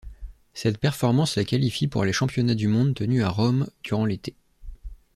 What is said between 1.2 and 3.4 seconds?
la qualifie pour les Championnats du monde tenus à